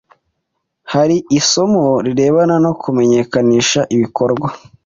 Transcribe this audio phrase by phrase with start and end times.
[0.93, 4.47] Hari isomo rirebana no kumenyakanisha ibikorwa